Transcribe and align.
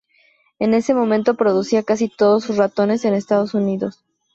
En 0.57 0.73
ese 0.73 0.95
momento, 0.95 1.35
producía 1.35 1.83
casi 1.83 2.09
todos 2.09 2.43
sus 2.43 2.57
ratones 2.57 3.05
en 3.05 3.13
Estados 3.13 3.53
Unidos. 3.53 4.03